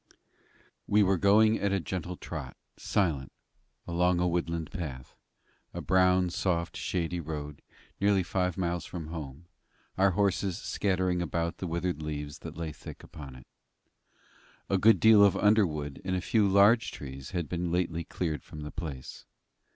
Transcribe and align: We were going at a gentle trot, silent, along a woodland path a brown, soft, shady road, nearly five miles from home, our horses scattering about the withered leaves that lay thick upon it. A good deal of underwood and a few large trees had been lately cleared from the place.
We 0.87 1.03
were 1.03 1.19
going 1.19 1.59
at 1.59 1.71
a 1.71 1.79
gentle 1.79 2.15
trot, 2.17 2.57
silent, 2.75 3.31
along 3.85 4.19
a 4.19 4.27
woodland 4.27 4.71
path 4.71 5.15
a 5.75 5.79
brown, 5.81 6.31
soft, 6.31 6.75
shady 6.75 7.19
road, 7.19 7.61
nearly 7.99 8.23
five 8.23 8.57
miles 8.57 8.83
from 8.83 9.09
home, 9.09 9.45
our 9.99 10.09
horses 10.17 10.57
scattering 10.57 11.21
about 11.21 11.57
the 11.57 11.67
withered 11.67 12.01
leaves 12.01 12.39
that 12.39 12.57
lay 12.57 12.71
thick 12.71 13.03
upon 13.03 13.35
it. 13.35 13.45
A 14.71 14.79
good 14.79 14.99
deal 14.99 15.23
of 15.23 15.37
underwood 15.37 16.01
and 16.03 16.15
a 16.15 16.19
few 16.21 16.47
large 16.47 16.89
trees 16.91 17.29
had 17.29 17.47
been 17.47 17.71
lately 17.71 18.03
cleared 18.03 18.41
from 18.43 18.61
the 18.61 18.71
place. 18.71 19.27